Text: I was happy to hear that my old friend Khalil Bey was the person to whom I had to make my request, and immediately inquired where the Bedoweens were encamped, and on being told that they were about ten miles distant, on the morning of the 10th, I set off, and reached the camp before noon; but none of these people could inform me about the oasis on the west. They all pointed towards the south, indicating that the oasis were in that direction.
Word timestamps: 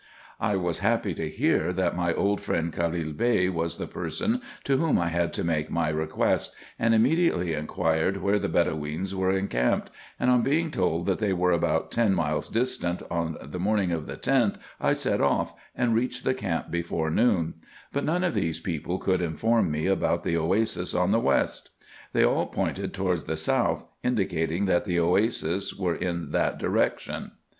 I 0.39 0.55
was 0.55 0.79
happy 0.79 1.13
to 1.13 1.29
hear 1.29 1.71
that 1.73 1.95
my 1.95 2.11
old 2.15 2.41
friend 2.41 2.73
Khalil 2.73 3.13
Bey 3.13 3.49
was 3.49 3.77
the 3.77 3.85
person 3.85 4.41
to 4.63 4.77
whom 4.77 4.97
I 4.97 5.09
had 5.09 5.31
to 5.33 5.43
make 5.43 5.69
my 5.69 5.89
request, 5.89 6.55
and 6.79 6.95
immediately 6.95 7.53
inquired 7.53 8.17
where 8.17 8.39
the 8.39 8.49
Bedoweens 8.49 9.13
were 9.13 9.29
encamped, 9.29 9.91
and 10.19 10.31
on 10.31 10.41
being 10.41 10.71
told 10.71 11.05
that 11.05 11.19
they 11.19 11.33
were 11.33 11.51
about 11.51 11.91
ten 11.91 12.15
miles 12.15 12.49
distant, 12.49 13.03
on 13.11 13.37
the 13.43 13.59
morning 13.59 13.91
of 13.91 14.07
the 14.07 14.17
10th, 14.17 14.55
I 14.79 14.93
set 14.93 15.21
off, 15.21 15.53
and 15.75 15.93
reached 15.93 16.23
the 16.23 16.33
camp 16.33 16.71
before 16.71 17.11
noon; 17.11 17.53
but 17.93 18.03
none 18.03 18.23
of 18.23 18.33
these 18.33 18.59
people 18.59 18.97
could 18.97 19.21
inform 19.21 19.69
me 19.69 19.85
about 19.85 20.23
the 20.23 20.35
oasis 20.35 20.95
on 20.95 21.11
the 21.11 21.19
west. 21.19 21.69
They 22.11 22.25
all 22.25 22.47
pointed 22.47 22.91
towards 22.95 23.25
the 23.25 23.37
south, 23.37 23.85
indicating 24.01 24.65
that 24.65 24.85
the 24.85 24.99
oasis 24.99 25.75
were 25.75 25.93
in 25.95 26.31
that 26.31 26.57
direction. 26.57 27.33